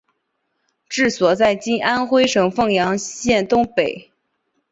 [0.89, 4.09] 治所在今安徽省凤阳县东北。